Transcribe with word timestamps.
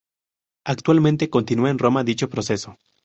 Actualmente 0.65 1.29
continua 1.29 1.69
en 1.69 1.77
Roma 1.77 2.03
dicho 2.03 2.27
proceso. 2.27 2.75